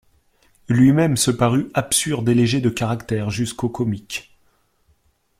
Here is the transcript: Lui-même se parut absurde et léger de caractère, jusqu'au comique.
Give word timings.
Lui-même 0.67 1.15
se 1.15 1.29
parut 1.29 1.69
absurde 1.75 2.27
et 2.27 2.33
léger 2.33 2.59
de 2.59 2.71
caractère, 2.71 3.29
jusqu'au 3.29 3.69
comique. 3.69 4.35